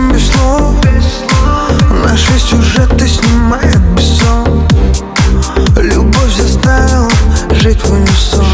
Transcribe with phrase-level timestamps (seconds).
[0.00, 0.74] время без слов
[2.04, 4.66] Наши сюжеты снимает без сон
[5.76, 7.10] Любовь заставила
[7.52, 8.44] жить в унисон.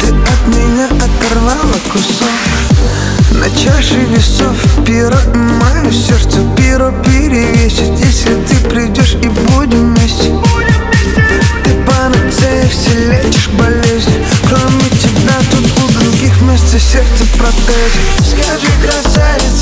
[0.00, 2.76] Ты от меня оторвала кусок.
[3.32, 10.32] На чаше весов перо и мое сердце Перо перевесит, если ты придешь и будем вместе
[11.64, 19.55] Ты панацея все лечишь болезнь, Кроме тебя тут у других вместо сердца протезы Скажи, красавица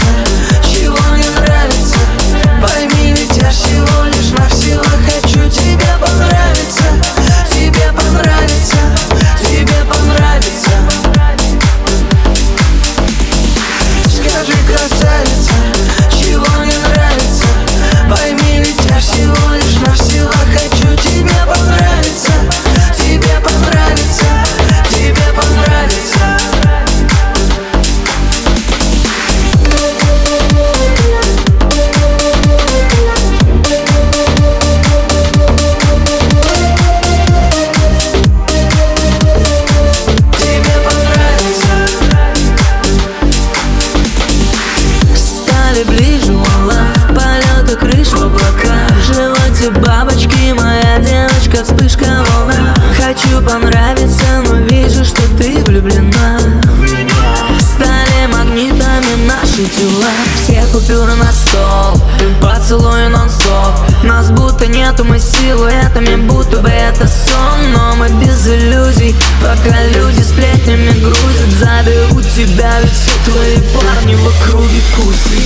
[46.04, 52.74] Стали ближе в полеты крыш в облака В животе бабочки, моя девочка, вспышка волна.
[52.96, 56.38] Хочу понравиться, но вижу, что ты влюблена.
[57.58, 60.10] Стали магнитами наши тела.
[60.34, 62.00] Все купюры на стол,
[62.40, 64.04] поцелуй нон-стоп.
[64.04, 67.72] Нас будто нету, мы силуэтами, будто бы это сон.
[67.74, 70.66] Но мы без иллюзий, пока люди сплят
[72.34, 75.38] Тебя ведь все твои парни в округе кусы